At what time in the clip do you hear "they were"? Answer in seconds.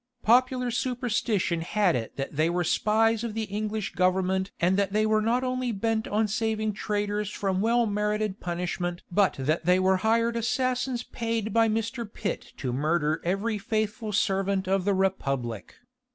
2.35-2.63, 4.93-5.21, 9.65-9.97